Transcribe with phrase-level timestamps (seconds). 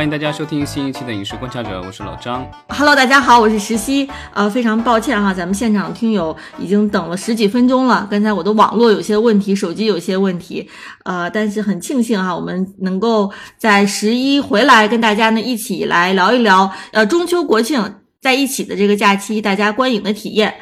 [0.00, 2.50] 欢迎大家收听新一期的《影视观察者》，我是老张。
[2.70, 4.08] Hello，大家好，我是石溪。
[4.32, 8.08] 呃，非常抱歉哈，咱们现场听友已经等了十几分钟了。
[8.10, 10.66] 刚才我的网络有些问题，手机有些问题，
[11.04, 20.54] 呃，但是很庆幸哈，我们能够在十一回来跟大家呢一起来聊一聊，呃，中秋国庆在一起的这个假期，大家观影的体验。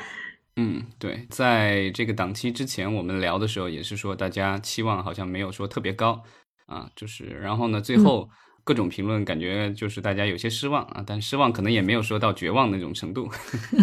[0.57, 6.25] 嗯，对，在这个档期之前，我们聊的时候也是说，大家期望好像没有说特别高
[6.67, 8.29] 啊，就是然后呢，最后。
[8.69, 13.27] 各种评论感觉就是大家有些失望啊，但失望可能也没有说到绝望那种程度。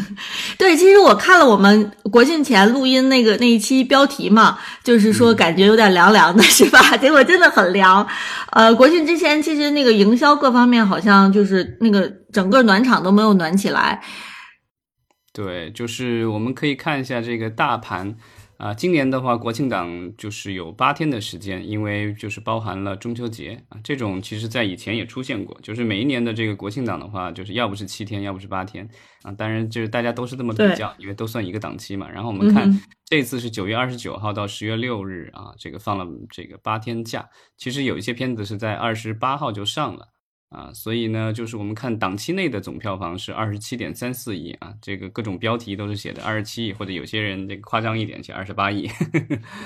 [0.59, 6.79] 对，其实我看了我们国庆前录音那个那一期标题嘛，就是说感觉有点凉凉的，是吧？
[7.01, 8.07] 结果真的很凉。
[8.51, 14.03] 呃，国庆之前其实那个营销各方面好像就是那个整个暖场都没有暖起来。
[15.33, 18.15] 对，就是我们可以看一下这个大盘。
[18.65, 23.77] 啊，今年的话，国庆档就是有八天的时间，因为就是包含了中秋节啊。
[23.83, 28.89] 这种其实在以前也出现过，就是每一年的这个国庆档的话，就是要不是七天，要不是八天
[29.21, 29.31] 啊。
[29.33, 32.09] 当然，就是大家都是这么比较，因为都算一个档期嘛。
[32.09, 32.67] 然后我们看
[33.05, 37.29] 这次是九月二十九号到十月六日啊，这个放了这个八天假。
[37.57, 40.14] 其实有一些片子是在二十八号就上了。
[40.49, 48.89] 啊，所以呢，就是我们看档期内的总票房是二十七点三四亿啊，这个各种标题都是写的二十七亿，或者有些人这个夸张一点写二十八亿。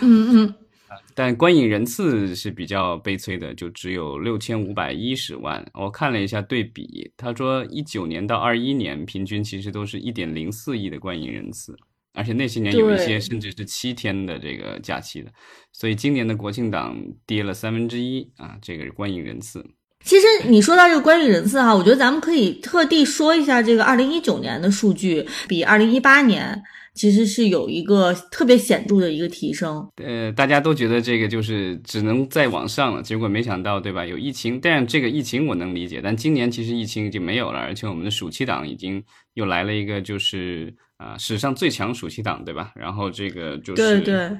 [0.01, 0.55] 嗯嗯。
[1.13, 5.63] 但观影人次是比较悲催的，就只有六千五百一十万。
[5.75, 11.77] 我看了一下对比，他说一九年到二一年平均其实都是一点零四亿的观影人次，
[12.13, 15.31] 而且那些年有一些甚至是七天的这个假期的，
[15.71, 19.63] 所以今年的国庆档跌了三分之一啊，这个是观影人次。
[20.03, 26.61] 其实你说到这个观影人次哈，我觉得咱们可以特地说一下这个二零一九年的数据，比二零一八年
[26.95, 29.87] 其实是有一个特别显著的一个提升。
[30.03, 34.05] 呃，大家都觉得这个就是只能再往上了，结果没想到，对吧？
[34.05, 42.71] 有疫情，但这个疫情我能理解，但今年其实疫情已经没有了，而且我们的暑期档已经又来了一个，就是啊史上最强暑期档，对吧？
[42.75, 44.31] 然后这个就是对对。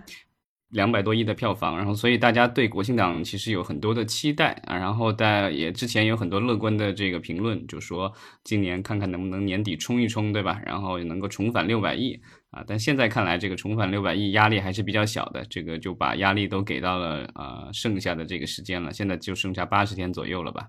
[0.70, 8.14] 两百多亿的票房，然后所以大家对国庆档其实有很多的期待啊，然后大也之前有很多乐观的这个评论，就说
[8.44, 10.62] 今年看看能不能年底冲一冲，对吧？
[10.66, 12.20] 然后能够重返六百亿
[12.52, 20.68] 啊，但现在看来这个重返六百亿压力还是比较小的，这个就把压力都给到了啊剩下的这个时间了，现在就剩下八十天左右了吧。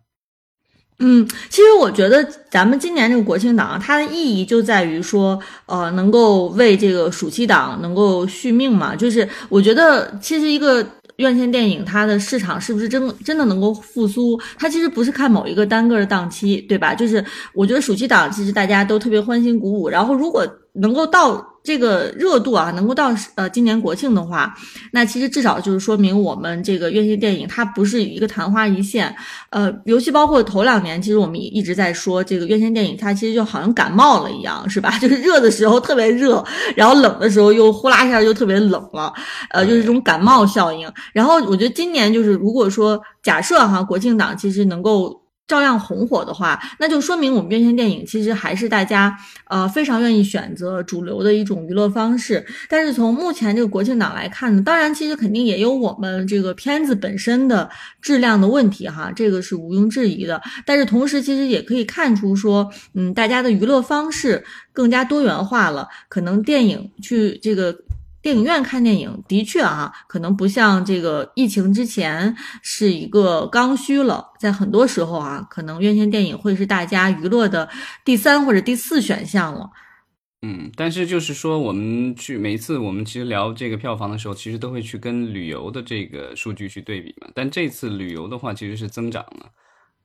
[1.03, 8.95] 嗯，其实我觉得咱们今年这个国庆档，它的意义就在于说，呃，能够为这个暑期档能够续命嘛。
[8.95, 16.95] 就是我觉得，其实一个院线电影它的市场是不是真真的能够复苏，它其实不是看某一个单个的档期，对吧？
[16.95, 17.25] 就是
[17.55, 21.50] 我觉得暑期档其实大家都特别欢欣鼓舞，然后如果能够到。
[21.63, 24.55] 这个热度啊，能够到呃今年国庆的话，
[24.93, 29.15] 那其实至少就是说明我们这个院线电影它不是一个昙花一现，
[29.51, 34.97] 呃，尤其包括头两年，其实我们一直在说这个院线电影它其实就好像感冒了一样，是吧？
[35.01, 36.45] 就是热的时候特别热，
[36.75, 39.13] 然后冷的时候又呼啦一下就特别冷了，
[39.51, 40.91] 呃，就是这种感冒效应。
[41.13, 45.21] 然后我觉得今年就是如果说假设哈国庆档其实能够。
[45.51, 49.19] 照样红火的话，那就说明我们院线电影其实还是大家
[49.49, 52.47] 呃非常愿意选择主流的一种娱乐方式。
[52.69, 57.69] 但是从目前这个国庆档来看呢，当然其实肯定也有我们这个片子本身的
[58.01, 60.41] 质量的问题哈，这个是毋庸置疑的。
[60.65, 67.77] 但是同时其实也可以看出说，嗯，大家的娱乐方式更加多元化了，可能电影去这个。
[68.23, 74.33] 电影院看电影的确啊，可能不像这个疫情之前是一个刚需了。
[74.39, 77.69] 在很多时候啊，可能院线电影会是大家娱乐的
[78.05, 79.71] 第三或者第四选项了。
[80.43, 87.29] 嗯，但是就是说，我们去每一次我们其实聊这个票房的时候，其实都会去跟旅游的这个数据去对比嘛。
[87.35, 89.51] 但这次旅游的话，其实是增长了。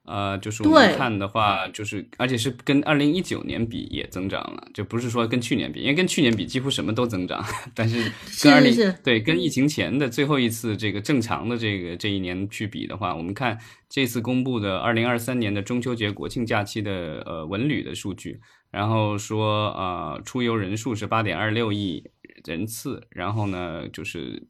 [0.06, 7.44] 呃，就是我们看的话，就是而且是跟二零一九年比也增长了，就不是说跟去年比，因为跟去年比几乎什么都增长，
[7.74, 8.12] 但是
[8.44, 13.58] 跟二零对跟疫情前的最后一次这个正常的这个这一年去比的话，我们看
[13.90, 18.40] 这次公布的二零二三年的中秋节国庆假期的呃文旅的数据，
[18.72, 22.04] 然后说呃出游人数是八点二六亿
[22.46, 24.48] 人次，然后呢就是。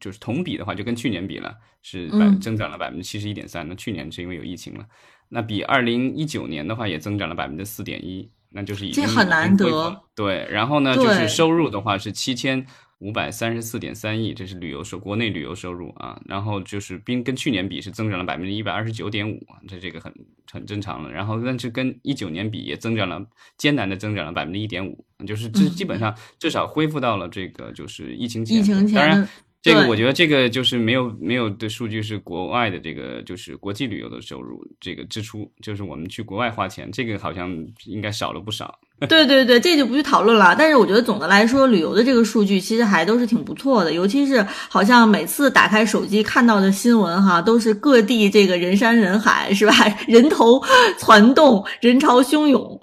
[0.00, 3.66] 就是同比的话，就跟去年比了，是百增长了百分之七十一点三。
[3.68, 4.86] 那去年是因为有疫情了，
[5.28, 10.02] 那比二零一九年的话也增长了百分之四点一，那就是已经很难得。
[10.14, 12.64] 对，然后呢，就是收入的话是七千
[12.98, 16.20] 五百三十四点三亿，这是旅游收国内旅游收入啊。
[16.26, 20.12] 然后就是并跟去年比是增长了百分之一百二十九点五，这这个很
[20.50, 21.10] 很正常了。
[21.10, 23.24] 然后但是跟一九年比也增长了，
[23.56, 28.58] 艰难的增长了百分之一点五，就是这基本上至少恢复到了这个就是疫情前。
[28.58, 28.96] 疫情前。
[28.96, 29.28] 当然。
[29.62, 37.48] 这个我觉得这个就是没有没有的数据是国外的这个就是国际旅游的收入这个支出，就是我们去国外花钱，这个好像
[37.84, 38.76] 应该少了不少。
[39.08, 40.54] 对对对，这就不去讨论了。
[40.56, 49.74] 但是我觉得总的来说，旅游的这个数据其实还都是挺不错的，尤其是好像每次打开手机看到的新闻哈，都是各地这个人山人海，是吧？
[50.06, 50.62] 人头
[50.98, 52.80] 攒动，人潮汹涌。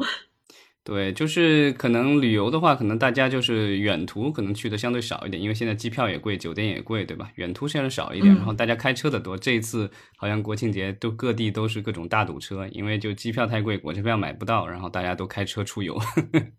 [0.84, 7.30] 对，就是可能旅游的话，可能大家就是远途可能去的相对少一点，因为现在机票也贵，酒店也贵，对吧？
[7.36, 9.38] 远途相对少一点，然后大家开车的多。
[9.38, 16.00] 这一次好像国庆节都各地都是各种大堵车，因为就机票太贵，火车票买不到，然后大家都开车出游。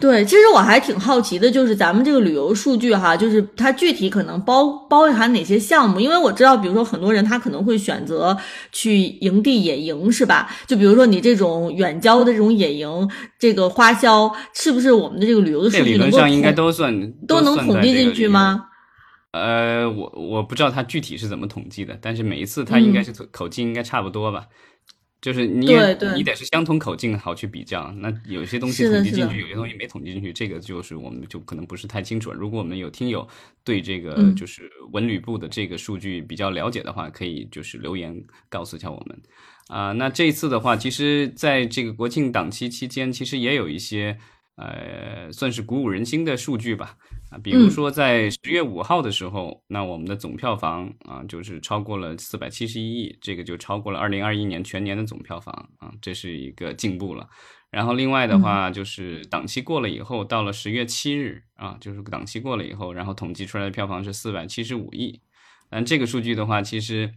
[0.00, 6.00] 对，其实我还挺好奇的，就是咱们这个旅游数据哈，就是它具体可能包包含哪些项目？
[6.00, 8.36] 因为我知道，比如说很多人他可能会选择
[8.72, 10.50] 去营地野营，是吧？
[10.66, 13.08] 就比如说你这种远郊的这种野营，
[13.38, 18.64] 这个花销是不是我们的这个旅游的数据理论上应该都算都能统计进去吗？
[19.30, 24.46] 呃，我我不知道它具体是怎么统计的，但是每一次它应该是口径应该差不多吧。
[25.24, 25.66] 就是你
[26.14, 32.30] 你得是相同口径好去比较，那有些东西统计进去，有些东西没统计进去，这个就是我们就可能不是太清楚。
[32.30, 33.26] 如果我们有听友
[33.64, 38.14] 对这个就是文旅部的这个数据比较了解的话，可以就是留言
[38.50, 39.18] 告诉一下我们
[39.68, 39.92] 啊。
[39.92, 44.18] 那这一次的话，其实在这个国庆档期期间，其实也有一些
[44.56, 46.98] 呃算是鼓舞人心的数据吧。
[47.42, 57.28] 比如说，在十月五号的时候，那我们的总票房啊，就是超过了四百七十一亿，这个就超过了二零二一年全年的总票房啊，这是一个进步了。
[57.70, 65.20] 然后另外的话，就是档期过了以后，到了十月七日啊，就是档期过了以后，然后统计出来的票房是四百七十五亿。
[65.68, 67.12] 但这个数据的话，其实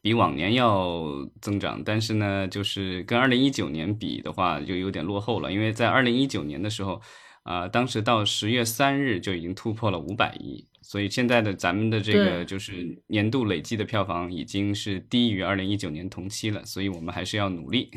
[0.00, 1.04] 比往年要
[1.42, 7.00] 增长，但是呢，就是跟二零一九年比的话，就有点落后了，因为在二零一九年的时候。
[7.46, 17.88] 啊，当时到十月三日就已经突破了五百亿，所以现在的咱们的这个就是年度累计的票房已经是低于二零一九年同期了，所以我们还是要努力。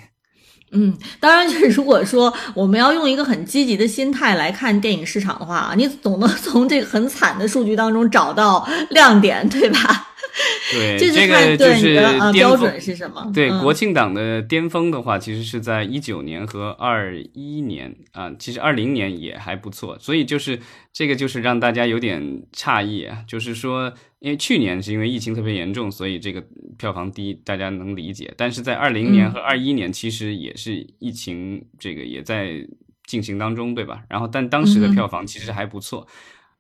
[0.72, 10.09] 嗯，当然就是如果说我们要用一个很积极的心态来看电影市场的话，你总能从这个很惨的数据当中找到亮点，对吧？
[10.72, 12.00] 对，这个就是
[12.32, 13.32] 标准是什么？
[13.34, 20.60] 对，国庆档的巅峰的话，其实是在一九年和二一年啊，其实二零年也还不错，所以就是
[20.94, 26.44] 这个就是让大家有点诧异啊，就是说，因为去年是因为疫情特别严重，所以这个
[26.78, 28.32] 票房低，大家能理解。
[28.38, 32.66] 但是在二零年和二一年，其实也是疫情这个也在
[33.08, 34.04] 进行当中，对吧？
[34.08, 36.08] 然后但当时的票房其实还不错。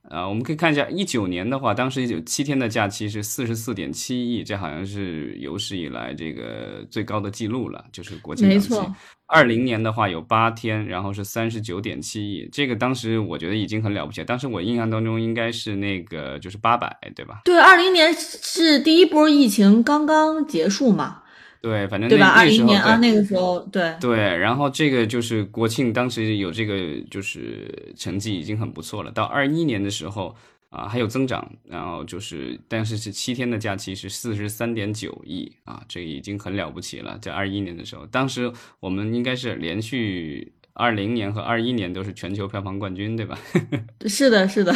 [0.10, 8.76] 啊，我们可以看一下一九年的话，当时有七天的假期是四十四点七亿，这好像是有史以来这个最高的记录了，就是国庆档期。
[9.28, 14.26] 二零年的话有八天，然后是三十九点七亿，这个当时我觉得已经很了不起了。
[14.26, 17.42] 当时我印象当中应该是那个就是八百，对吧？
[17.46, 21.22] 对，二零年是第一波疫情刚刚结束嘛。
[21.62, 22.28] 对，反正对吧？
[22.30, 29.12] 二零年啊，那个时候，对对，然后这个就是国庆，当时有这个就是成绩已经很不错了。
[29.12, 30.36] 到二一年的时候
[30.70, 37.18] 啊，还有增长，然后就是但是是七天的假期是四十三点九亿啊，这已经很了不起了。
[37.22, 40.54] 在二一年的时候，当时我们应该是连续。
[40.80, 43.38] 二零年和二一年都是全球票房冠军，对吧？
[44.08, 44.74] 是的，是的。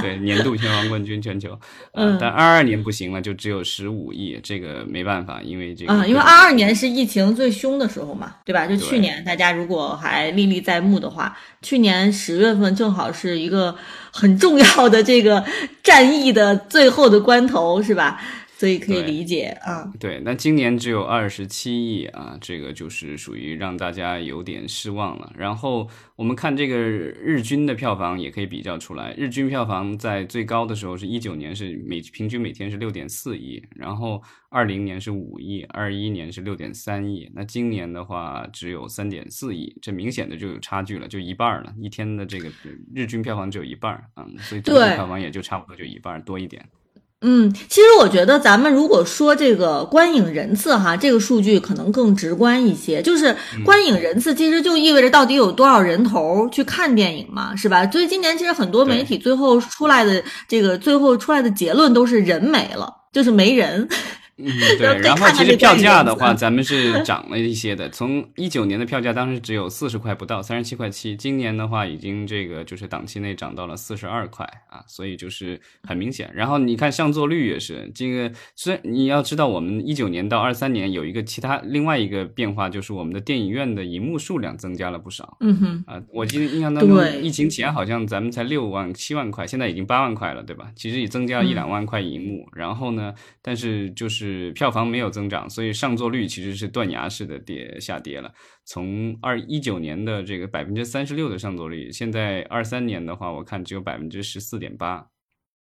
[0.00, 1.56] 对，年度票房冠军全球。
[1.94, 2.18] 嗯。
[2.20, 5.92] 但二二年不行了，就只有十五亿，这个没办法，因为这个。
[5.92, 8.66] 嗯，因为二二年是疫情最凶的时候嘛，对吧？
[8.66, 13.76] 就去年，大家如果还历历在目的话，去年十月份正好是一个
[14.10, 15.44] 很重要的这个
[15.84, 18.20] 战役的最后的关头，是吧？
[18.58, 25.32] 所以可以理解啊，对，那今年只有二十七亿啊，这个就是属于让大家有点失望了。
[25.38, 42.50] 然后我们看这个日均的票房也可以比较出来，日均票房在最高的时候是一九年是每平均每天是六点四亿，然后二零年是五亿，二一年是六点三亿，那今年的话只有三点四亿，这明显的就有差距了，就一半了，一天的这个
[42.92, 46.68] 日均票房只有一半啊，所以整体票房也就差不多就一半多一点。
[47.20, 53.02] 嗯，其实我觉得咱们如果说这个观影人次哈，这个数据可能更直观一些。
[53.02, 53.34] 就是
[53.64, 57.84] 观影人次其实就意味着到底有多少人头去看电影嘛，是吧？
[57.90, 63.88] 所以今年其实很多媒体最后出来的这个最后出来的结论都是人没了，就是没人。
[64.38, 64.46] 嗯，
[64.78, 64.98] 对。
[65.00, 67.88] 然后其实票价的话，咱们是涨了一些的。
[67.90, 71.16] 从一九年的票价当时只有四十块不到，三十七块七。
[71.16, 76.30] 今年的话，已经这个就是档期内涨到了四十二块啊，所以就是很明显。
[76.34, 85.36] 然后你看上座率也是这个，虽然你要知道，我们一九年到二三年有一个其他另外一个变化，就是我们的电影院的银幕数量增加了不少。
[85.40, 90.70] 嗯哼，啊，我记得印象当中，疫情前好像咱们才六万七万块，现在已经八万块了，对吧？
[90.76, 92.48] 其实也增加了一两万块银幕。
[92.52, 95.08] 然后呢，但是就是是票房没有。
[95.08, 98.30] 增长，所以上座率其实是断崖式的跌下跌了。
[98.66, 105.06] 从二一九年的这个百分之三十六的上座率，现在二三年的话，我看只有百分之十四点八。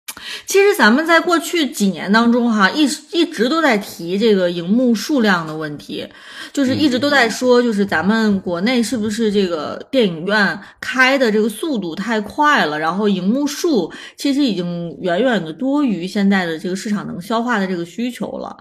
[0.46, 6.06] 其实咱们在过去几年当中，哈，一一直都在提这个荧幕数量的问题，
[6.52, 18.56] 就是一直都在说，就是咱们国内是不是这个电影院开的这个速度太快了，然后荧幕数其实已经远远的多于现在的这个市场能消化的这个需求了。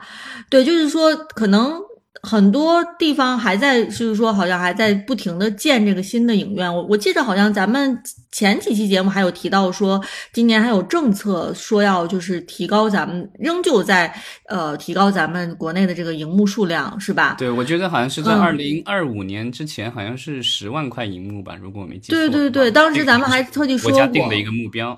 [0.49, 1.79] 对，就是说可能。
[2.21, 6.73] 很多地方还在，就是说，好像还在不停的建这个新的影院。
[6.73, 7.99] 我我记得好像咱们
[8.31, 10.01] 前几期节目还有提到说，
[10.31, 14.13] 今年还有政策说要就是提高咱们，仍旧在
[14.47, 17.35] 呃提高咱们国内的这个荧幕数量，是吧？
[17.37, 22.15] 对，我觉得好像是在二零二五年之前，好像是十万块荧幕吧，如果我没记错。
[22.15, 23.99] 对对对，当时咱们还特地说过。
[23.99, 24.97] 国家定的一个目标。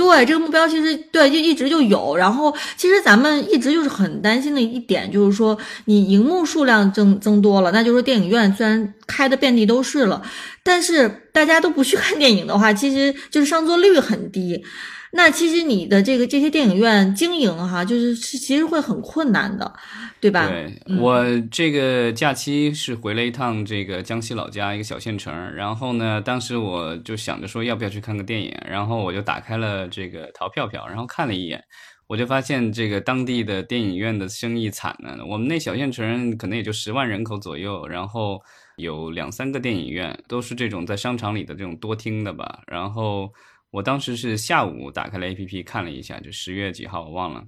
[0.00, 2.16] 对这个目标，其实对就一直就有。
[2.16, 10.22] 然后，其实咱们一直就是很担心的一点，就是说你荧幕数量增增多了，那就是电影院虽然开的遍地都是了，
[10.62, 14.64] 但是大家都不去看电影的话，其实就是上座率很低。
[15.12, 19.72] 那其实你的这个这些电影院经营哈，就是是其实会很困难的，
[20.20, 20.46] 对吧？
[20.48, 31.64] 对我这个假期是回了一趟这个江西老家一个小县城，然后呢，当时我就想着说要不要去看个电影，然后我就打开了这个淘票票，然后看了一眼，
[32.06, 35.18] 我就发现这个当地的电影院的生意惨呢。
[35.26, 38.40] 我们那小县城可能也就十万人口左右，然后
[38.76, 43.32] 有两三个电影院，都是这种在商场里的这种多厅的吧，然后。
[43.70, 47.46] 我当时是下午打开了 A P P 看了一下，就十月几号我忘了，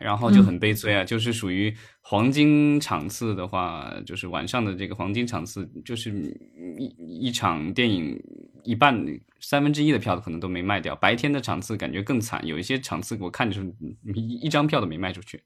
[0.00, 6.10] 然后就很悲催啊，就是属于黄金场次的话，就是晚上的这个黄金场次，就是
[6.78, 8.20] 一一场电影
[8.64, 9.04] 一半
[9.40, 13.74] 三分之一的票可能都没卖掉，白天的场次感觉更惨，有一些场次我看就是
[14.14, 15.42] 一一张票都没卖出去。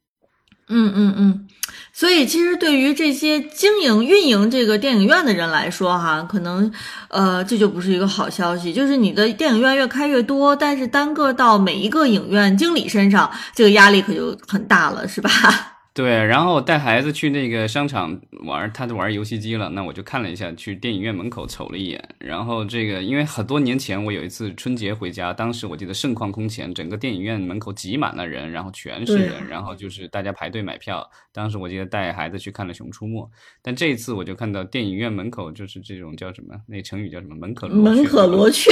[0.69, 1.47] 嗯嗯嗯，
[1.92, 6.73] 所以其实对于这些经营运营这个电影院的人来说，哈，可能，
[7.09, 8.73] 呃，这就不是一个好消息。
[8.73, 15.72] 就是你的电影院越开越多，但是单个到每一个影院经理身上，这个压力可就很大了，是吧？
[15.95, 19.69] 对，然后我带孩子去那个商场玩，他就玩游戏机了。
[19.69, 22.03] 那我就看了一下，去电影院门口瞅了一眼。
[22.19, 31.07] 然后这个，因为很多年前我有一次春节回家，当时我记得盛况空前，整个电影院门口挤满了人，然后全是人，然后就是大家排队买票。
[31.31, 33.23] 当时我记得带孩子去看了《熊出没》，
[33.61, 36.55] 但这一次我就看到电影院门口就是这种叫什么？
[36.67, 37.37] 那成语叫什么？
[37.37, 38.71] 门可罗门可罗雀。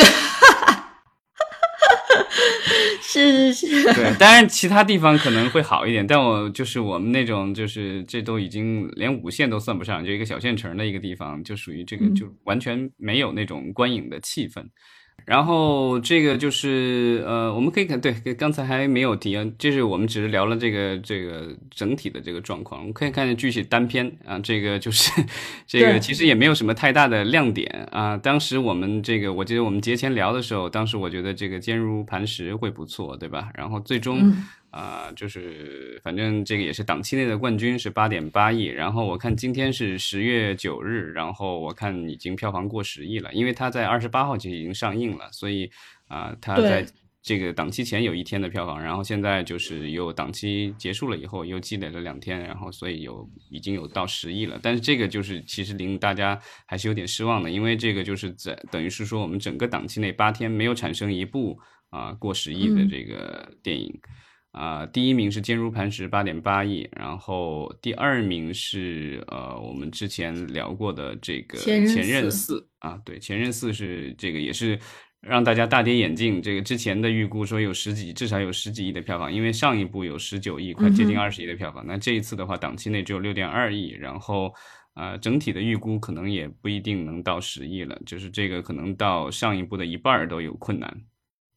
[3.02, 14.64] 是是是，对，当然其他地方可能会好一点，但我就是我们那种，就是这都已经连五线都算不上，就一个小县城的一个地方，就属于这个，就完全没有那种观影的气氛。
[15.24, 25.10] 然后这个就是呃，我们可以看对，刚才还没有提啊，就是我们只是聊了这个这个整体的这个状况，我们可以看见具体单篇啊，这个就是
[25.66, 28.16] 这个其实也没有什么太大的亮点啊。
[28.16, 33.50] 当时我们这个我记得我们节前聊的时候，当时我觉得这个坚如磐石会不错，对吧？
[33.54, 34.32] 然后最终。
[34.70, 38.64] 啊，就是反正这个也是档期内的冠军，是八点八亿。
[38.64, 45.70] 然后我看今天是十月九日，然后我看已经票房过十亿了，因为它在二十八号就已经上映了，所以
[46.06, 46.86] 啊，它在
[47.22, 54.58] 这个档期前有一天的票房，然后现在就是又档期结束了以后又积累了两天，然后所以有已经有到十亿了。
[54.62, 61.58] 但是这个就是其实令大家还是有点失望的，因为这个就是在等于是说我们整个档期内八天没有产生一部
[61.90, 64.00] 啊过十亿的这个电影。
[64.52, 74.76] 啊，第一名是坚如磐石，八点八亿，然后第二名是呃，我们之前聊过的这个前任四啊，对，前任四是这个也是
[75.20, 84.52] 让大家大跌眼镜，这个之前的预估说有十几，至少有十几亿的票房，因为上一部有十九亿，快接近二十亿的票房，那这一次的话，档期内只有六点二亿，然后
[84.94, 90.92] 呃，整体的预估可能也不一定能到十亿了，就是这个可能到上一部的一半都有困难。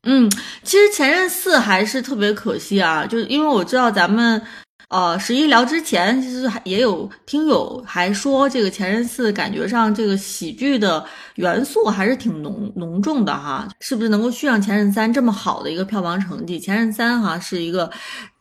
[0.03, 0.29] 嗯，
[0.63, 4.41] 其实《前任四》还是特别可惜啊，就是因为我知道咱们，
[4.89, 11.05] 呃，十一聊之前，其实还也有听友还说，这个《前任四》感觉上这个喜剧的
[11.35, 16.59] 元素还是挺浓浓重的哈，是不是能够续上《前任三》这么好的一个票房成绩？
[16.63, 17.89] 《前任三》哈是一个。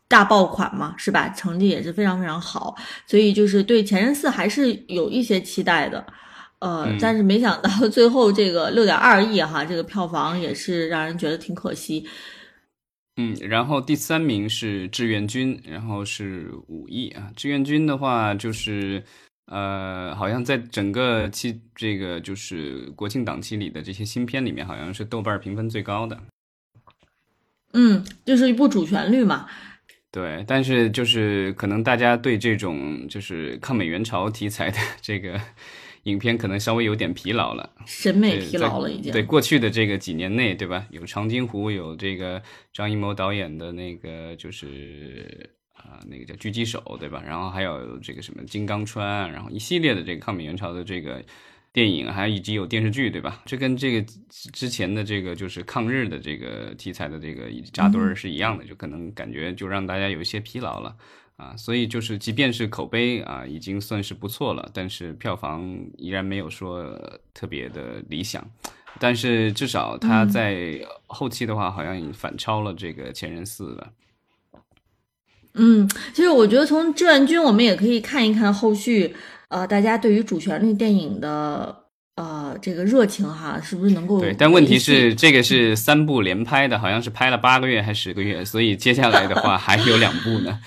[0.09, 1.26] 大爆款嘛，是吧？
[1.31, 2.76] 成绩也是非常非常好，
[3.07, 6.04] 所以就是对《前任四》还是有一些期待的。
[6.62, 12.07] 呃，但是没想到 最后这个六点二亿哈，这个票房也是让人觉得挺可惜。
[13.16, 17.31] 嗯，然后第三名是志愿军，然后是五亿啊。
[17.37, 19.02] 志愿军的话就是。
[19.47, 26.19] 呃，好像在整个期这个就是国庆档期里的这些新片里面，好像是豆瓣评分最高的。
[27.75, 29.47] 嗯，就是一部主旋律嘛。
[30.11, 35.38] 对，但是就是可能大家对这种就是抗美援朝题材的 这个
[36.04, 39.12] 影片，可能稍微有点疲劳了，审美疲劳了已经。
[39.12, 40.87] 对过去的这个几年内，对吧？
[40.90, 42.42] 有长津湖，有这个
[42.73, 45.50] 张艺谋导演的那个就是。
[45.75, 47.21] 啊，那个叫狙击手，对吧？
[47.26, 51.21] 然后还有这个什么金刚川，然后一系列的这个抗美援朝的这个
[51.73, 53.42] 电影，还以及有电视剧，对吧？
[53.44, 54.06] 这跟这个
[54.52, 60.94] 之前的这个就是抗日的这个题材的这个扎堆儿是一样的，就可能感觉就让大家有一些疲劳了
[61.36, 61.56] 啊。
[61.56, 66.98] 所以就是即便是口碑啊已经算是不错了，但是票房依然没有说
[67.32, 68.44] 特别的理想。
[68.98, 73.92] 但是至少他在后期的话，好像反超了这个《前任四》了。
[75.54, 79.14] 嗯，其实我觉得从志愿军，我们也可以看一看后续，
[79.48, 81.84] 呃，大家对于主旋律电影的
[82.16, 84.20] 呃这个热情哈，是不是能够？
[84.20, 90.60] 对，但问题是这个是三部连拍的，好像是拍了八个月还是十个月，所以接下来的话 还有两部呢。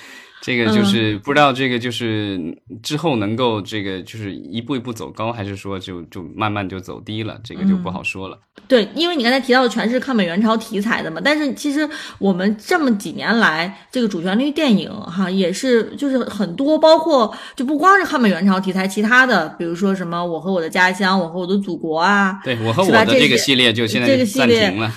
[0.45, 2.39] 这个就是不知道这个就是
[2.83, 8.37] 之后能够这个就是一步一步走高，还是说就就慢慢就走低了，这个就不好说了。
[8.67, 24.91] 对，因为你刚才提到的全是抗美援朝题材的嘛，但是其实我们这么几年来，这个主旋律电影哈也是就是很多，包括就不光是抗美援朝题材，其他的比如说什么我和我的家乡，我和我的祖国啊，对我和我的这个系列就现在暂停了。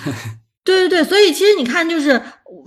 [0.63, 2.21] 对对对，所以其实你看，就是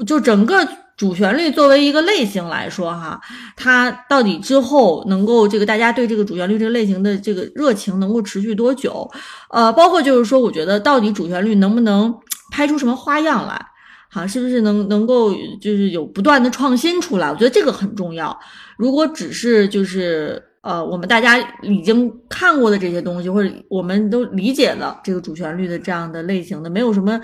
[0.05, 0.67] 就整个。
[1.03, 3.21] 主旋律作为一个类型来说，哈，
[3.57, 9.11] 它到底之后能够这个大家对这个主旋律这个类型的这个热情能够持续多久？
[9.51, 12.15] 呃，包括就是说，我觉得到底主旋律能不能
[12.53, 13.67] 拍出什么花样来？
[14.11, 17.29] 哈，是不是能能够就是有不断的创新出来？
[17.29, 18.39] 我觉得这个很重要。
[18.77, 27.21] 如果只是就是呃，我们大家已经看过的这些东西，或者我们都理解了这个主旋律的这样的类型的，没有什么。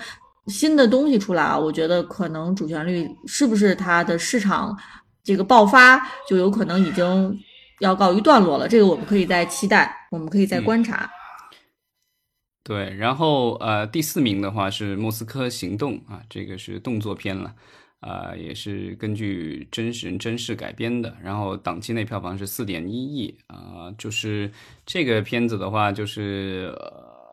[0.49, 4.76] 新的东西出来啊，我觉得可能主旋律是不是它的市场
[5.23, 7.38] 这个爆发就有可能已经
[7.81, 8.67] 要告一段落了。
[8.67, 11.11] 这个我们可以再期待，我们可以再观察。
[12.65, 17.54] 对，然后呃，第四名的话是《莫斯科行动》啊，这个是动作片了，
[18.00, 21.17] 啊，也是根据真实真事改编的。
[21.23, 24.50] 然后档期内票房是四点一亿啊，就是
[24.87, 26.75] 这个片子的话，就是。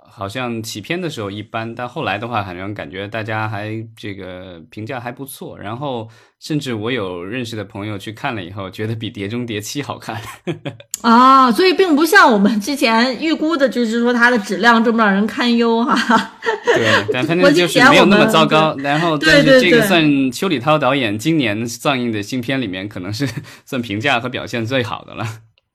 [0.09, 5.57] 好像起片的时候一般，但后来的话，好像感觉大家还这个评价还不错。
[5.57, 6.07] 然后，
[6.39, 10.19] 甚至我有认识的朋友去看了以后，觉得比《碟中谍七》好看。
[11.01, 16.31] 啊，所以并不像我们之前预估的，就是说它的质量这么让人堪忧哈。
[16.65, 18.75] 对，但反正就是没有那么糟糕。
[18.77, 23.27] 然后，但是这个算邱礼涛导演今年上映的新片里面，可能是
[23.65, 25.25] 算评价和表现最好的了。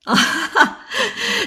[0.05, 0.17] 啊。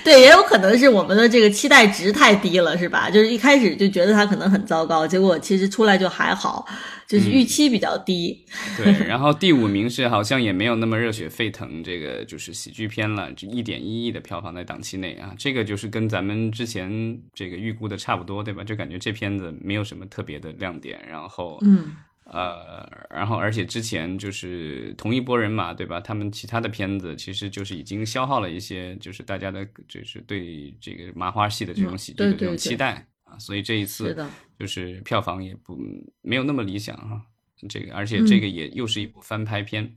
[0.03, 3.09] 对，也有可能是我们的这个期待值太低了，是吧？
[3.09, 6.65] 就是一开始就觉得它可能很糟糕，结果其实出来就还好，
[7.07, 8.45] 就是预期比较低。
[8.75, 18.63] 对， 然后第五名是好像也没有那么热血沸腾，这个就是喜剧片了，就一点一亿的票房在档期内啊，这个就是跟咱们之前这个预估的差不多，对吧？
[18.63, 21.91] 就感觉这片子没有什么特别的亮点，然后嗯。
[22.33, 25.99] 呃，然后而且之前就是同一波人马，对吧？
[25.99, 34.17] 他们其他的片子其实就是已经消耗了一些，就是大家的，就是对这个麻花系的这种喜剧的这种期待啊，所以这一次
[34.59, 35.77] 就是票房也不
[36.23, 37.21] 没有那么理想哈。
[37.69, 39.95] 这个而且这个也又是一部翻拍片，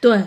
[0.00, 0.24] 对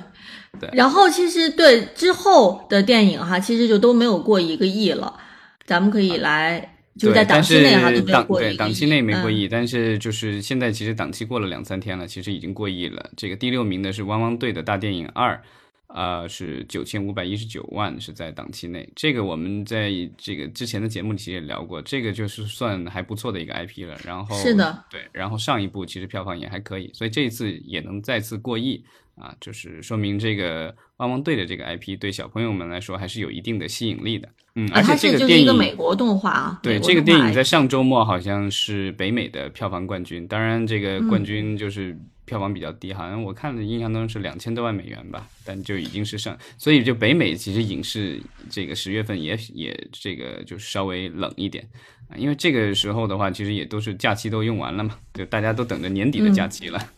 [0.59, 0.69] 对。
[0.73, 5.19] 然后其实对之后的电影哈，其实就都没有过一个亿了，
[5.65, 6.75] 咱们可以来。
[6.99, 13.09] 就在档期内哈都档对档期内没过亿，但是就是现在其实档期过了两三天了，其实已经过亿了。
[13.15, 15.41] 这个第六名的是汪汪队的大电影二，
[15.87, 18.87] 啊是九千五百一十九万是在档期内。
[18.95, 23.97] 这个我们在这个之前的节目里其实也聊过，这个就是算还不错的一个 IP 了。
[24.05, 28.83] 然后是的，对，然后上一部其实票房也还可以，所以这一次也能再次过亿
[29.19, 30.75] 啊，就是说明这个。
[30.99, 51.65] 汪汪队的这个 IP 对小朋友们来说还是有一定的吸引力的，嗯，而且这个电影美国动画啊，对这个电影在上周末好像是北美的票房冠军，当然这个冠军就是票房比较低，好像我看的印象当中是两千多万美元吧，但就已经是上，所以就北美其实影视这个十月份也也这个就稍微冷一点
[52.09, 56.89] 啊，因为这个时候的话，其实也都是假期都用完了嘛，就大家都等着年底的假期了。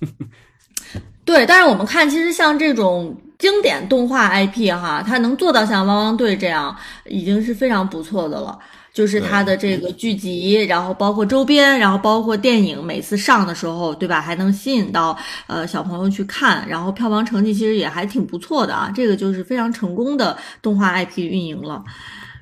[1.23, 8.57] 对，但是我们看，其实像这种经典动画 IP 哈，它能做到像汪汪队这样，已经是非常不错的了。
[8.93, 14.19] 就是它的这个剧集，然后包括周边，然后包括电影，每次上的时候，对吧？
[14.19, 18.91] 还能吸引到呃小朋友去看，然后票房成绩其实也还挺不错的啊。
[18.93, 21.81] 这个就是非常成功的动画 IP 运营了。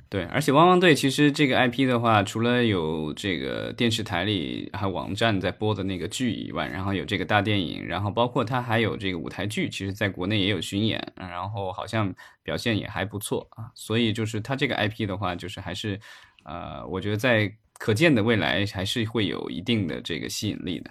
[0.09, 13.69] 对，而且汪汪队其实这个 IP 的话，除了有这个电视台里还有网站在播的那个剧以外，然后有这个大电影，然后包括它还有这个舞台剧，其实在国内也有巡演，然后好像表现也还不错啊。
[13.75, 15.99] 所以就是它这个 IP 的话，就是还是。
[16.45, 20.89] 呃，我觉得在可见的未来还是会有一定的这个吸引力的。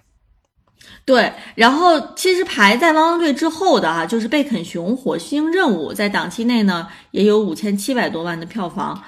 [1.05, 9.03] 对，然后其实排在汪汪队之后的哈，就是贝肯熊火星任务，在档期内呢也有五千七百多万的票房。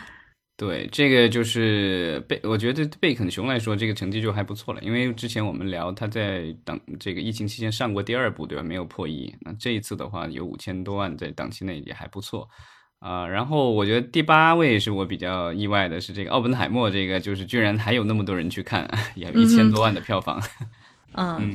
[0.56, 4.80] 对，这个就是贝，我觉得贝肯熊来说，这个成绩就还不错了。
[4.82, 8.62] 因为之前我们聊他在档这个疫情期间上过第二部，对吧？
[8.62, 9.34] 没有破亿。
[9.40, 12.46] 那这一次的话，有五千多万在档期内也还不错。
[12.98, 20.66] 啊，然后我觉得第八位是我比较意外的，是这个奥本海默，这个就是居然还有那么多人去看， 也一千多万的票房，嗯，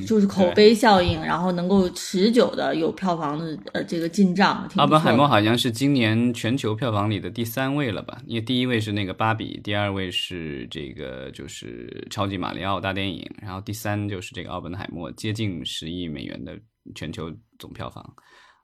[0.06, 4.70] 就是口碑效应，然后能够持久的有票房的呃这个进账。
[4.76, 8.22] 奥本海默好像是今年全球票房里的第三位了吧？
[8.28, 16.58] 因为第一位是那个芭比，第二位是这个就是超级马里奥大电影，然后第三就是这个奥本海默，接近十亿美元的
[16.94, 18.04] 全球总票房。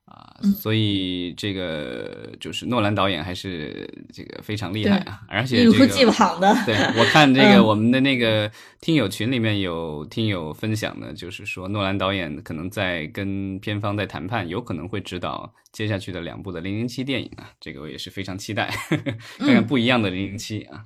[0.05, 6.53] 啊，所以这个就是诺兰导演还是这个非常厉害啊，而且一如既往的。
[6.65, 18.69] 对我看这个我们的那个听友群里面有听友分享的，就是说诺兰导演可能在跟片方在谈判，有可能会指导接下去的两部的零零七电影啊，这个我也是非常期待，
[19.39, 20.83] 看看不一样的零零七啊。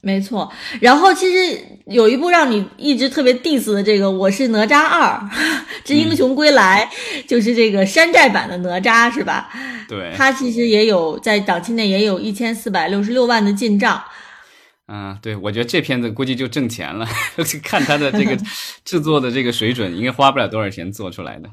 [0.00, 5.20] 没错，然后其实有一部让你一直特别 diss 的这个《我是哪吒二
[5.84, 6.88] 之英雄归来》，
[7.28, 9.50] 就是这个山寨版的哪吒，是吧？
[9.88, 14.02] 对，它其实也有在档期内也有一千四百六十六万的进账。
[14.86, 17.06] 嗯，对，我觉得这片子估计就挣钱了，
[17.62, 18.36] 看它的这个
[18.84, 21.50] 制作的这个水准，应该花不了多少钱做出来的。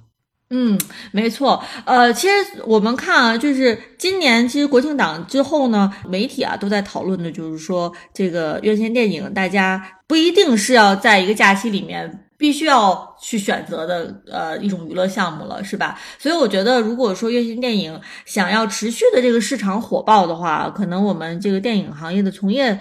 [0.51, 0.79] 嗯，
[1.11, 1.61] 没错。
[1.85, 2.33] 呃，其实
[2.67, 15.99] 我们看啊，就是今年其实国庆档之后呢，媒体啊都在讨论的，就是说这个院线电影，大家不一定是要在一个假期里面必须要去选择的呃一种娱乐项目了，是吧？
[16.19, 22.79] 所以我觉得，如果说院线电影想要持续的这个市场火爆的话，可能我们这个电影行业的从业。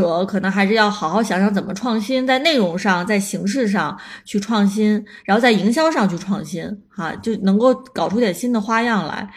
[0.00, 9.28] 者可能还是要好好想想怎么创新，在内容上，在形式上去创新，然后在营销上去创新，哈，就能够搞出点新的花样来。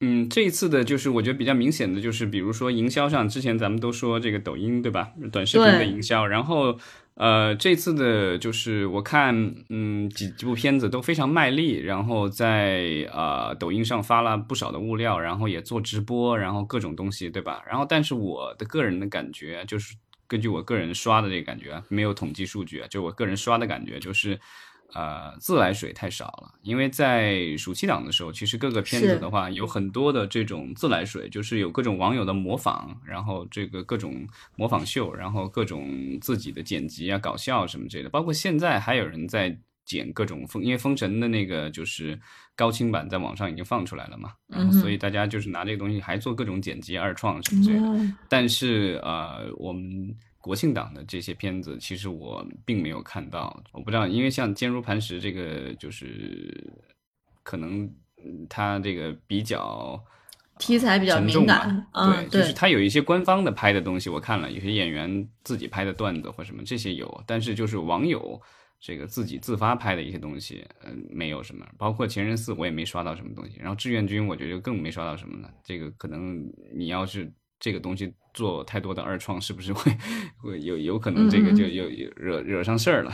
[0.00, 6.76] 嗯，这一次的就是我觉得比较明显的就是，比如说营销上，之前咱们都说这个抖音对吧，短视频的营销，然后。
[7.16, 17.62] 呃，这次的就是我看，嗯，几几部片子都非常卖力，然后在呃抖音上发了不少的物料，然后也做直播，然后各种东西，对吧？
[17.68, 19.94] 然后，但是我的个人的感觉就是，
[20.26, 24.38] 根据我个人刷的这个感觉，没有统计数据，就我个人刷的感觉就是。
[24.94, 42.16] 呃，自来水太少了，因为在暑期档的时候，其实各个片子的话有很多的这种自来水，就是有各种网友的模仿，然后这个各种模仿秀，然后各种自己的剪辑啊、搞笑什么之类的，包括现在还有人在剪各种封，因为封神的那个就是
[42.54, 48.14] 高清版在网上已经放出来了嘛，然后所以大家就是拿这个东西还做各种剪辑、二创什么之类的。
[48.28, 50.16] 但是呃，我们。
[50.44, 56.70] 国庆档的这些片子，其实我并没有看到，我不知道，因为像《坚如磐石》这个，就是
[57.42, 57.90] 可能
[58.46, 59.98] 它这个比较
[60.58, 68.38] 题材比较敏感，对，就是它有一些官方的拍的东西，我看了，有些演员自己拍的段子或什么这些有，但是就是网友
[68.78, 77.32] 这个自己自发拍的一些东西，嗯，没有什么，包括《前任四》我也没刷到什么东西，然后《志愿军》我觉得更没刷到什么了，这个可能你要是。
[77.64, 79.90] 这个东西做太多的二创，是不是会
[80.36, 83.12] 会有有可能这个就有惹惹上事儿了？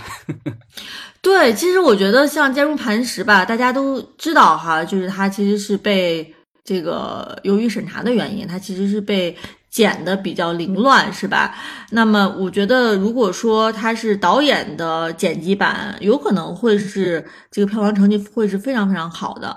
[1.23, 6.35] 对，其实我觉得像《坚如磐石》吧，大家都知道哈，就是它其实是被
[6.65, 9.37] 这个由于审查的原因，它其实是被
[9.71, 11.55] 剪的比较凌乱，是吧？
[11.91, 19.57] 那么我觉得，如果说它是导演的剪辑版，有可能会是这个票房成绩会是非常非常好的。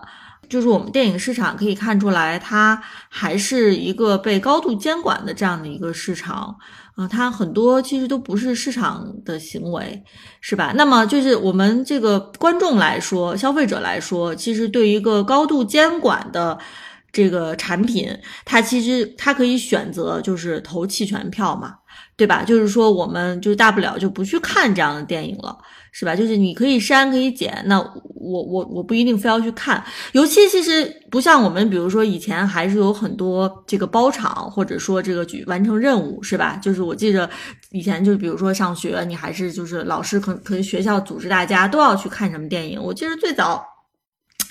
[0.54, 6.56] 就是我们电影市场可以看出来，它还是一个被高度监管的这样的一个市场
[6.94, 10.04] 啊，它很多其实都不是市场的行为，
[10.42, 10.72] 是吧？
[10.76, 16.60] 那么就是我们这个观众来说，消费者来说，其实对于一个高度监管的
[17.12, 21.78] 这个产品，它其实它可以选择就是投弃权票嘛。
[22.16, 22.44] 对吧？
[22.44, 25.58] 就是说，我们就大不了就不去看这样的电影了，
[25.92, 26.16] 是吧？
[26.16, 29.84] 就是你可以删可以剪，那我我我不一定非要去看。
[30.12, 36.58] 尤其其实不像我们，比如说以前还是有很多这个包场，或者说这个举完成任务，是吧？
[36.62, 37.30] 就是我记着
[37.72, 42.82] 以前就比如说上学，你还是就是老师可可能学校组织大家都要去看什么电影。
[42.82, 43.66] 我记得最早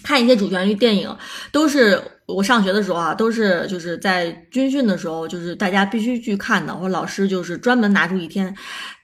[0.03, 1.17] 看一些主旋律电影
[1.51, 2.03] 都是。
[2.25, 8.55] 我上学的时候啊，都是就是在军训的时候，就是大家必须去看的，我老师就是专门拿出一天，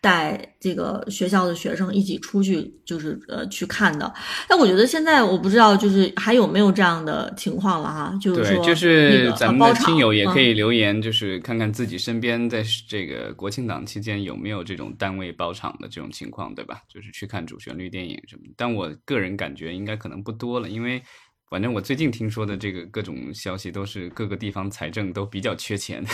[0.00, 4.12] 带这个学校的学生一起出去，就是呃去看的。
[4.48, 8.18] 但我觉得现在我不知道，就是还有没有这样的情况了哈？
[8.20, 16.82] 就是说，就是咱们的亲友也可以留言，就是看看自己身边在这个国庆档期间有没有这种单位包场的这种情况，对吧？
[16.88, 18.42] 就是去看主旋律电影什么。
[18.56, 21.02] 但我个人感觉应该可能不多了，因为。
[21.50, 26.04] 反正我最近听说的这个各种消息，都是各个地方财政都比较缺钱。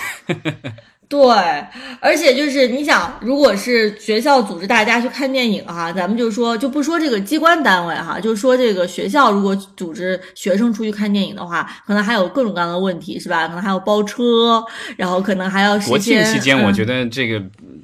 [1.08, 1.20] 对，
[2.00, 13.46] 而且就是你想，如果是学校组织大家去看电影哈，咱们就说就不说这个机关单位哈，就说这个学校如果组织学生出去看电影的话，可能还有各种各样的问题，是吧？
[13.46, 14.64] 可能还要包车，
[14.96, 17.42] 然后可能还要国庆期间，我觉得这个。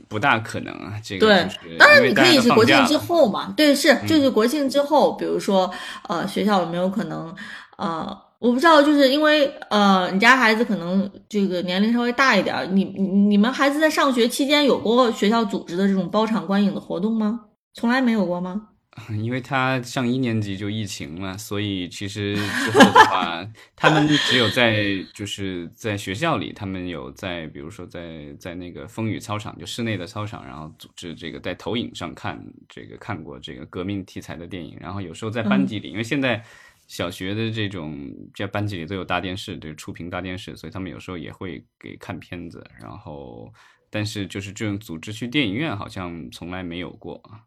[0.08, 5.70] 不大可能啊，这个对，当然你可以是国庆之后嘛，对，是就是国庆之后，比如说
[6.08, 7.32] 呃，学校有没有可能
[7.76, 17.42] 呃，我不知道，就是因为呃，你家孩子可能这个年龄稍微大一点，你你你们孩子在上学期间有过学校组织的这种包场观影的活动吗？
[17.74, 18.68] 从来没有过吗？
[19.22, 36.42] 因为他上一年级就疫情了，所以其实之后的话，他们只有在就是在学校里，他们有在比如说在在那个风雨操场，就室内的操场，然后组织这个在投影上看这个看过这个革命题材的电影，然后有时候在班级里，因为现在
[36.90, 43.48] 小学的这种在班级里都有大电视，对触屏大电视，所以他们有时候也会给看片子，然后
[43.88, 47.46] 但是就是这种组织去电影院好像从来没有过啊。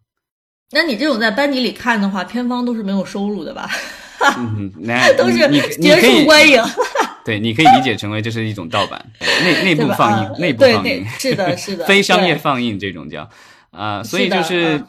[0.71, 3.69] 那你这种在班级里看的话，片方都是没有收入的吧？
[4.37, 5.37] 嗯，那都是
[5.75, 6.63] 结束观影。
[7.25, 13.29] 对，你可以理解成为这是一种盗版，内内 部放映，内部放映，是的，是的，非商业放映这种叫
[13.71, 14.01] 啊。
[14.01, 14.81] 所以就是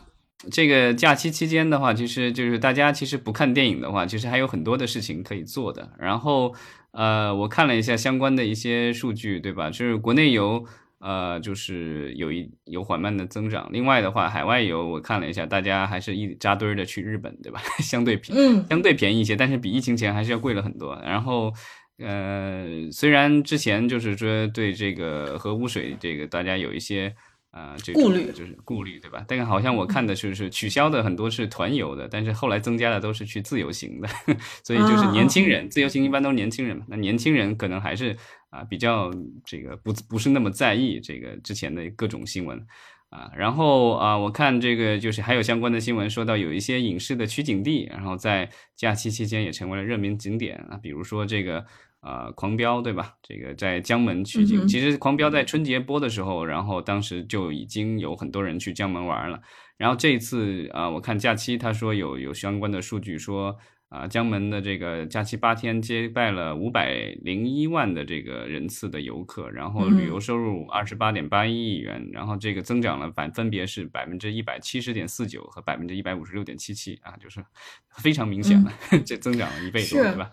[0.50, 5.90] 这个假期期间的话，其实就是大家其实不看电影的话，其实还有很多的事情可以做的。
[5.98, 6.54] 然后
[6.92, 9.70] 呃，我看了一下相关的一些数据，对吧？
[9.70, 10.64] 就是国内游。
[11.00, 13.68] 呃，就是有一有缓慢的增长。
[13.70, 17.61] 另外的话，海外游我看了一下，大家还是一扎堆儿的去日本，对吧？
[17.80, 20.98] 相对便，嗯，相对便宜一些，但是比疫情前还是要贵了很多。
[21.04, 21.52] 然后，
[21.98, 27.14] 呃，虽然之前就是说对这个核污水这个大家有一些。
[27.55, 29.25] 啊，这顾虑就是顾虑，对吧？
[29.29, 34.09] 但是好像我看的就是取消的很多是团游的，但是后来增加的都是去自由行的，
[34.64, 36.85] 所以就是年轻人自由行一般都是年轻人嘛。
[36.88, 38.17] 那年轻人可能还是
[38.51, 39.09] 啊比较
[39.45, 42.61] 这个不不是那么在意这个之前的各种新闻
[43.11, 43.31] 啊。
[43.37, 51.64] 然后啊，我看这个就是还有相关的新闻说到有一些影视的取景地，然后在假期期间也成为了热门景点啊，比如说这个。
[52.05, 53.14] 啊，狂飙对吧？
[53.23, 59.40] 这个在江门取景，其实狂飙在春节播的时候，然后当时就已经有很多人去江门玩了。
[59.79, 63.57] 然后这一次啊，我看假期他说有有相关的数据说
[63.88, 77.43] 啊，江门的这个假期八天接待了五百零一万的这个人次的游客，然后旅游收入二十八点八一亿元，然后这个增长了百分别是百分之一百七十点四九和百分之一百五十六点七七啊，就是
[77.97, 78.71] 非常明显的
[79.07, 80.31] 这增长了一倍多，对吧？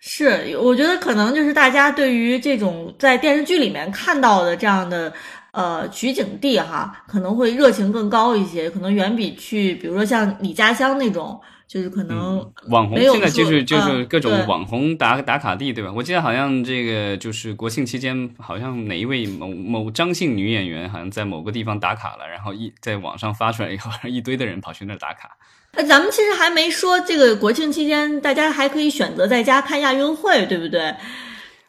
[0.00, 5.12] 是，我觉得可能就是大家对于这种在电视剧里面看到的这样的
[5.50, 15.92] 呃取景地哈，可能会热情更高一些，可能远比去比如说像你家乡那种，就是可能网红现在就是就是各种网红打打卡地，对吧？
[15.94, 25.36] 我记得好像这个就是国庆期间，好像哪一位某某张姓女演员好像在某个地方打卡了，然后一在网上发出来以后， 一堆的人跑去那儿打卡。
[25.74, 30.94] 那咱们其实还没说，这个国庆期间大家还可以选择在家看亚运会，对不对？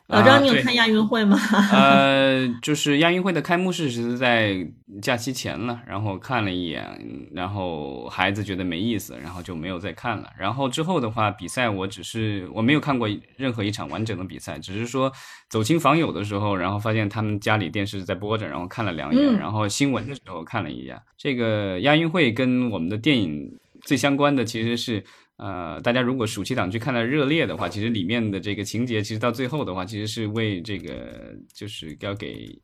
[0.10, 1.38] 老张，你有看亚运会吗？
[1.72, 4.68] 呃，就是亚运会的开幕式是在
[5.04, 10.32] 假期前了，然后看了一眼，然后孩子觉得没意思，然后就没有再看了。
[10.36, 15.12] 然后之后的话，比赛我只是我没有看过任何一场完整的比赛，只是说
[15.48, 21.00] 走亲访友的时候，然后发现他们家里电视在播着，然后看了两眼，然后新闻的时候看了一眼。
[21.18, 23.60] 这个亚运会跟我们的电影。
[23.86, 25.02] 最相关的其实是，
[25.40, 32.62] 呃，大家如果暑期档去看了《热烈》的话，其实里面的这个情节，其实到最后的话，其实是为这个就是要给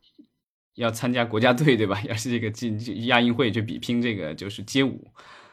[0.74, 1.98] 要参加国家队，对吧？
[2.06, 5.10] 要是这个进亚运会去比拼这个就是街舞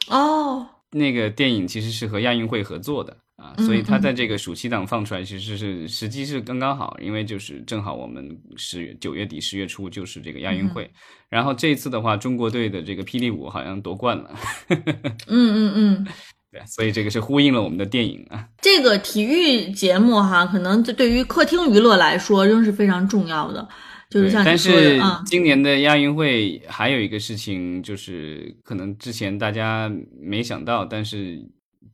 [0.09, 10.91] 哦，那个电影其实是和亚运会合作的啊，啊，所以它在这个暑期档放出来，其实是时机是刚刚好，因为就是正好我们十月九月底十月初就是这个亚运会，
[11.29, 14.35] 然后这次的话，中国队的这个霹雳舞好像夺冠了，
[14.67, 14.83] 嗯
[15.27, 16.07] 嗯嗯，
[16.53, 18.47] 对，所以这个是呼应了我们的电影啊。
[18.61, 23.67] 这个体育节目哈，可能对于客厅娱乐来说仍是非常重要的。
[24.09, 31.43] 就是像但是今年的亚运会还有一个事情，就是可能之前大家没想到，但是。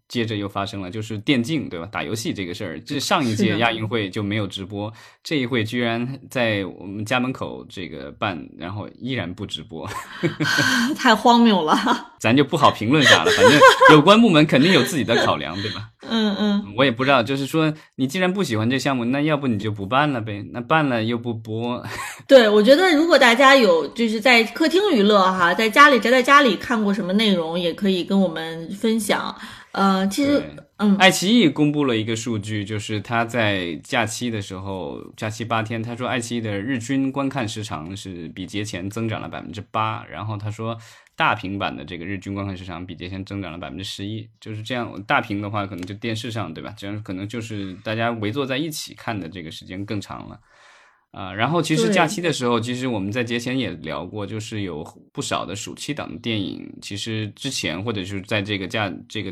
[0.09, 1.87] 接着又发生了，就是电竞，对吧？
[1.89, 4.91] 打游戏这个事儿，这上一届亚运会就没有直播，
[5.23, 9.87] 这一会居然在我们家门口这个办，然后依然不直播，
[10.97, 11.77] 太荒谬了。
[12.19, 13.57] 咱就不好评论啥了，反正
[13.91, 15.89] 有关部门肯定有自己的考量，对吧？
[16.11, 20.43] 嗯嗯，我也不知道，就是说你既然不喜欢这项目，那要不你就不办了呗？
[20.51, 21.81] 那办了又不播。
[22.27, 29.33] 对，我觉得如果大家有就是在客厅娱乐哈，在家里宅在家里看过什么内容，也可以跟我们分享。
[29.71, 30.43] 呃，其实，
[30.77, 40.75] 嗯，爱奇艺公布了一个数据，就是他在假期的时候，假期八天，他说爱奇艺的日均观看时长是比节前增长了百分之八，然后他说
[41.15, 44.91] 大屏版的这个日均观看时长比节前增长了百分之十一，就是这样。
[45.03, 46.73] 大屏的话，可能就电视上，对吧？
[46.75, 50.39] 这样可能就是大家围坐在一起看的这个时间更长了。
[51.11, 59.31] 啊，然后其实假期的时候，其实我们在节前也聊过，就是有不少的暑期档的电影，其实之前或者就是在这个假这个。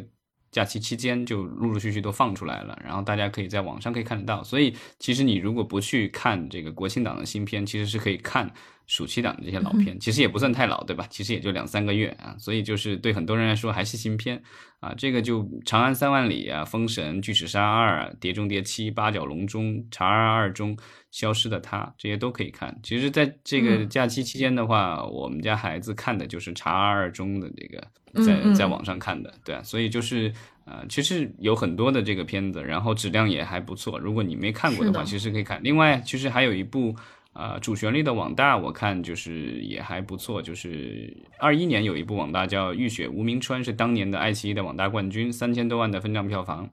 [0.51, 4.43] 假期期间就陆陆续续都放出来了，然后大家可以在网上可以看得到。
[4.43, 8.51] 所以其实你如果不去看这个国庆档的新片，其实是可以看
[8.87, 11.05] 暑期档的这些老片，其实也不算太老，对吧？
[11.09, 14.41] 其实也就两三个月啊，所以就是对很多人来说还是新片
[14.79, 14.93] 啊。
[14.97, 20.75] 这个就《长安三万里》啊，《封神》《巨齿鲨二》《碟中谍七》《八角笼中》《查二二中》
[21.11, 22.79] 《消失的他》，这些都可以看。
[22.81, 27.85] 其实，在这个假期期间的话，我们家孩子看的就是《查二二中》的这个。
[28.25, 30.33] 在在网上看的，对啊，所以就是
[30.65, 33.99] 呃，其实有很多的这个片子，然后质量也还不错。
[33.99, 35.61] 如果你没看过的话，其实可以看。
[35.61, 36.95] 另外，其实还有一部
[37.37, 40.41] 呃主旋律的网大，我看就是也还不错。
[40.41, 46.67] 就是二一年有一部网大叫《浴血无名川》，是当年的爱奇艺的网大冠军，三千多万的分账票房。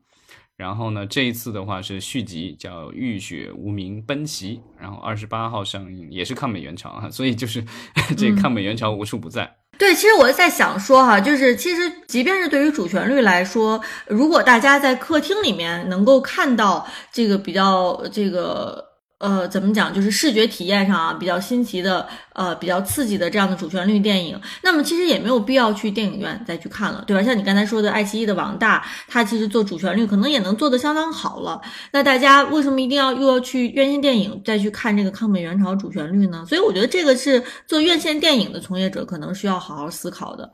[0.57, 7.11] 然后呢，这一次的话是续集，叫《浴血无名奔袭》，然后二十八号上映，也是抗美援朝啊。
[7.11, 7.63] 所以就是
[8.17, 9.57] 这抗美援朝无处不在。
[9.77, 18.94] 对，其实我在想说哈，就是其实即便是对于主旋律来说，如果大家在客厅里面能够看到这个比较这个。
[19.25, 19.91] 呃，怎么讲？
[19.95, 27.23] 就是视觉体验上啊，比较新奇的，呃，比较刺激的这样的主旋律电影，那么其实也没有必要去电影院再去看了，对吧？
[27.23, 31.59] 像你刚才说的，爱奇艺的网大，它其实做主旋律可能也能做得相当好了。
[31.91, 36.45] 那大家为什么一定要又要去院线电影再去看这个抗美援朝主旋律呢？
[36.47, 40.53] 所以我觉得这个是做院线电影的从业者可能需要好好思考的。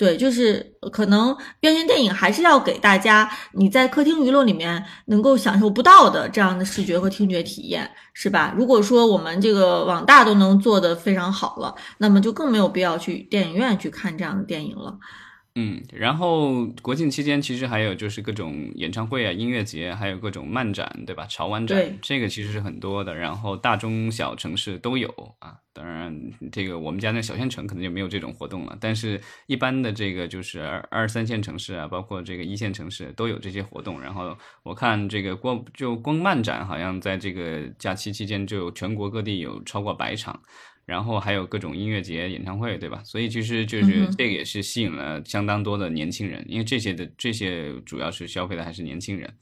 [0.00, 8.54] 对，就是可能院线电影还是要给大家你在客厅娱乐里面能够享受不到的这样的视觉和听觉体验，是吧？
[8.56, 14.98] 如果说我们这个网大都能做得非常好了，那么就更没有必要去电影院去看这样的电影了。
[15.56, 21.26] 嗯，然后国庆期间其实还有就是各种演唱会啊、音乐节，还有各种漫展，对吧？
[21.26, 23.14] 潮玩展，这个其实是很多的。
[23.14, 25.08] 然后大中小城市都有
[25.40, 25.56] 啊。
[25.72, 28.76] 当然，这个我们家那小县城可能就没有这种活动了。
[28.80, 34.00] 但是，一般的这个就是二二三线城市啊，包括这个一线城市都有这些活动。
[34.00, 40.40] 然后我看这个光就光漫展，好像在这个假期期间就全国各地有超过百场。
[40.86, 43.00] 然后还有各种音乐节、演唱会，对吧？
[43.04, 49.32] 所以其实就是这个也是吸引了相当多的年轻人，因为这些的这些主要是消费的还是年轻人。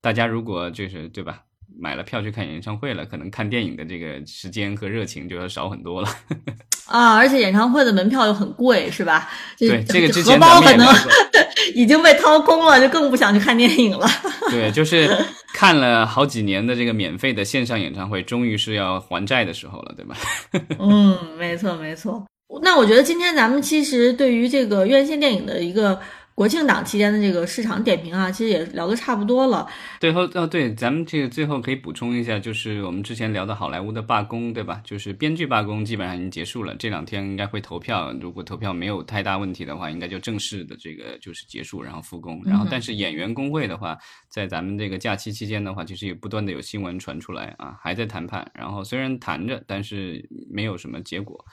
[0.00, 1.42] 大家如果就是对吧，
[1.78, 6.08] 买了票去看演唱会了，可能看电影的这个时间和热情就要少很多了。
[6.86, 9.30] 啊，而且演唱会的门票又很贵，是吧？
[9.58, 10.86] 对，这个之前荷包可能
[11.74, 14.06] 已经被掏空了，就更不想去看电影了。
[14.50, 15.08] 对，就是
[15.52, 20.16] 看了好几年的这个免费的线上演唱会，终于是要还债的时候了，对吧？
[20.78, 22.24] 嗯，没错没错。
[22.62, 26.00] 那我觉得今天咱们其实对于这个院线电影的一个。
[26.34, 29.68] 国庆档期间的这个市场点评啊，其实也聊得差不多了。
[30.00, 34.80] 最后哦，对，咱们这个最后可以补充一下，就是我们之前聊的好莱坞的罢工，对吧？
[34.84, 38.12] 就是编剧罢工基本上已经结束了，这两天应该会投票。
[38.20, 42.40] 如果投票没有太大问题的话，应该就正式的这个就是结束，然后复工。
[42.44, 43.96] 然后，但是演员工会的话，
[44.28, 48.50] 在咱们这个假期期间的话，其实也不断的有新闻传出来啊，还在谈判。
[48.54, 51.44] 然后虽然谈着，但是没有什么结果。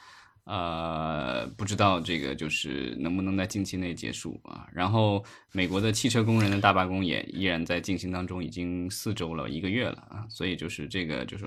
[0.52, 4.68] 呃，不知道这个就是能不能在近期内结束啊？
[4.74, 10.26] 然后美国的汽车工人的大罢工也依然在进行当中，已经四周了一个月了啊！
[10.28, 11.46] 所以就是这个就是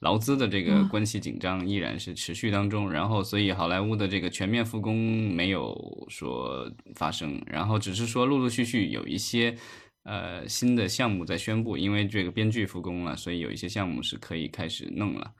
[0.00, 2.92] 劳资的这个关系紧张依然是持续当中。
[2.92, 4.94] 然后所以好莱坞的这个全面复工
[5.32, 5.74] 没有
[6.10, 9.56] 说发生，然后只是说陆陆续续有一些
[10.02, 15.32] 呃新的项目在宣布，因为这个编剧复工了，所以有一些项目是可以开始弄了。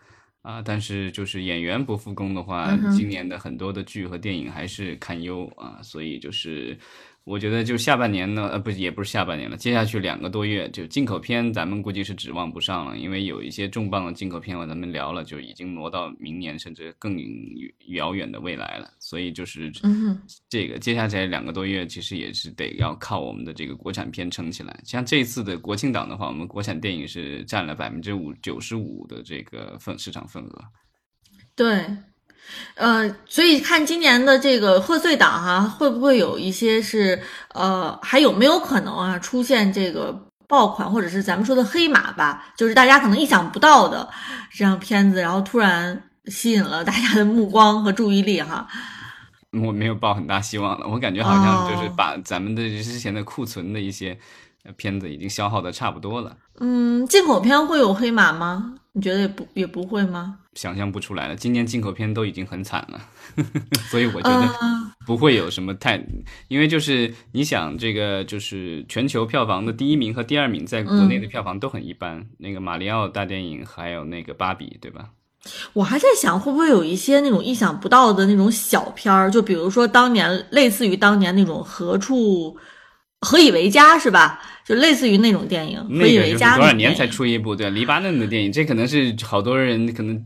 [0.44, 6.78] 啊，但是就是演员不复工的话，今年的很多的剧和电影还是堪忧啊，所以就是。
[7.24, 17.18] 我觉得就下半年呢，呃，不，也不是下半年了，接下去两个多月，就进口片，咱们估计是指望不上了，因为有一些重磅的进口片，咱们聊了，就已经挪到明年甚至更
[17.94, 18.92] 遥远的未来了。
[18.98, 19.72] 所以就是
[20.50, 24.78] 这个接下来两个多月，其实也是得要靠我们的这个国产片撑起来。
[24.84, 30.64] 像这次的国庆档的话，我们国产电影是占了百分之五九十五的这个份市场份额。
[31.56, 31.86] 对。
[32.74, 37.20] 呃，所以看今年的这个贺岁档哈，会不会有一些是
[37.52, 40.16] 呃，还有没有可能啊出现这个
[40.48, 42.46] 爆款，或者是咱们说的黑马吧？
[42.56, 44.08] 就是大家可能意想不到的
[44.52, 48.66] 这样片子，然后突然吸引了大家的目光和注意力哈。
[49.64, 54.18] 我没有抱很大希望了，我感觉好像就是把咱们的之前的库存的一些
[54.76, 56.36] 片子已经消耗的差不多了。
[56.58, 58.74] 嗯，进口片会有黑马吗？
[58.92, 60.38] 你觉得也不也不会吗？
[60.54, 63.00] 想象不出来了，今年进口片都已经很惨了，
[63.90, 64.48] 所以我觉得
[65.06, 66.02] 不会有什么太，
[66.48, 75.10] 因为就是你想这个就是全球票房的第一名和第二名在国内的票房都很一般，那个马里奥大电影还有那个芭比，对吧？
[75.74, 82.56] 我还在想会不会有一些那种意想不到的那种小片儿，就比如说当年类似于当年那种何处。
[83.24, 84.40] 何以为家是吧？
[84.64, 85.78] 就类似于那种电影。
[85.98, 87.56] 何以为家多少年才出一部？
[87.56, 90.24] 对，黎巴嫩的电影，这可能是好多人可能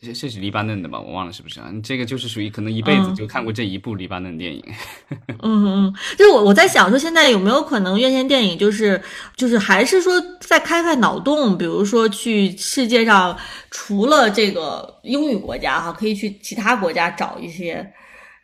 [0.00, 1.00] 这这是黎巴嫩的吧？
[1.00, 1.70] 我忘了是不是啊？
[1.82, 4.62] 这个就是属于可能一辈子就看过这一部黎巴嫩电影。
[5.42, 9.00] 嗯嗯，就是我我在想说，现在有没有可能院线电影就是
[9.36, 13.36] 就是还是说再开开脑洞，比如说去世界上
[13.70, 17.86] 除了这个英语国家哈，可以去其他国家找一些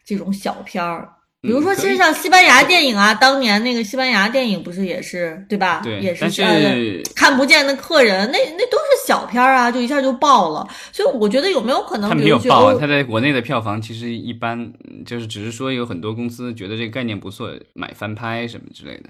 [0.05, 1.09] 这种小片儿。
[1.43, 5.81] 比如说，其实像西班牙电影啊，当年那个西班牙电影不是也是对吧？
[5.83, 10.69] 对，也是看不见的客人，那那都是小片儿啊，就一下就爆了。
[10.93, 14.71] 所以我觉得有没有可能，他没有爆，他在国内的票房其实一般，
[15.07, 19.09] 就是只是说有很多公司觉得这个概念不错，买翻拍什么之类的。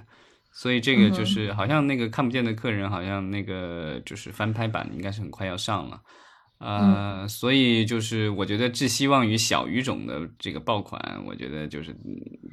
[0.53, 6.01] 所以这个就是好像那个看不见的客人，好像那个就是翻拍版应该是很快要上了。
[6.61, 11.97] 呃，所以就是我觉得寄希望于小语种的这个爆款，我觉得就是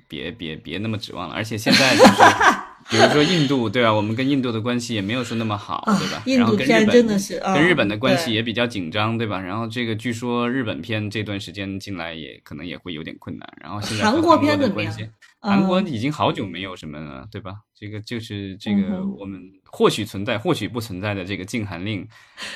[0.08, 1.36] 别别别那么指望了。
[1.36, 2.14] 而且现在就是，
[2.90, 3.92] 比如说印度，对吧？
[3.94, 6.24] 我们跟印度的关系也没有说那么好，对吧？
[6.26, 9.42] 印度片真的是跟日本的关系也比较紧张，对吧？
[9.42, 13.54] 然后这个据说日本片这段时间进来也可能也会有点困难。
[13.62, 15.10] 然后现在韩国片的关系。
[15.48, 17.56] 韩国已经好久没有什么了，对吧？
[17.80, 22.08] 这个就是这个我们或许存在，或许不存在的这个禁韩令，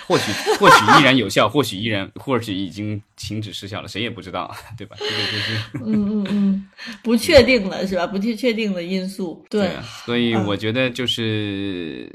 [0.07, 4.97] 或许或许依然有效，或许依然，或许已经停止失效了，谁也不知道，对吧？
[4.99, 6.67] 这个就是嗯嗯嗯，
[7.03, 8.05] 不确定了是吧？
[8.07, 9.71] 不确确定的因素，对。
[10.05, 12.11] 所以我觉得就是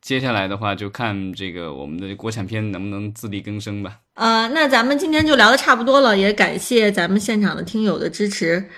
[0.00, 4.00] 接下来的话，就看这个我们的国产片能不能自力更生吧。
[4.14, 8.68] 呃，那咱们今天就聊的差不多了，也感谢咱们现场的听友的支持。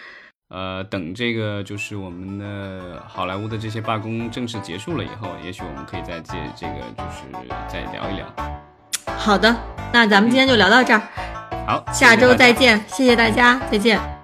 [0.48, 8.26] 呃，等这个就是我们的好莱坞的这些罢工正式结束了以后，也许我们可以再借这个就是再聊一聊。
[9.16, 9.54] 好的，
[9.92, 11.02] 那咱们今天就聊到这儿。
[11.66, 14.17] 好，下周再见，谢谢大家，再见。